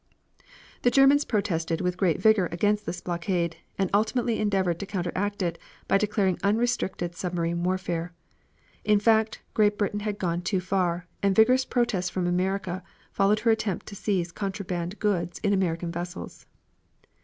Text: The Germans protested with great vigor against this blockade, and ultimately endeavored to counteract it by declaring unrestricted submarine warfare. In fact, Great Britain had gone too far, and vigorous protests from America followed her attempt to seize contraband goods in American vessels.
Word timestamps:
The 0.81 0.89
Germans 0.89 1.25
protested 1.25 1.79
with 1.79 1.95
great 1.95 2.19
vigor 2.19 2.47
against 2.51 2.87
this 2.87 3.01
blockade, 3.01 3.57
and 3.77 3.87
ultimately 3.93 4.39
endeavored 4.39 4.79
to 4.79 4.87
counteract 4.87 5.43
it 5.43 5.59
by 5.87 5.99
declaring 5.99 6.39
unrestricted 6.41 7.13
submarine 7.13 7.61
warfare. 7.61 8.11
In 8.83 8.99
fact, 8.99 9.43
Great 9.53 9.77
Britain 9.77 9.99
had 9.99 10.17
gone 10.17 10.41
too 10.41 10.59
far, 10.59 11.05
and 11.21 11.35
vigorous 11.35 11.65
protests 11.65 12.09
from 12.09 12.25
America 12.25 12.81
followed 13.11 13.41
her 13.41 13.51
attempt 13.51 13.85
to 13.85 13.95
seize 13.95 14.31
contraband 14.31 14.97
goods 14.97 15.37
in 15.43 15.53
American 15.53 15.91
vessels. 15.91 16.47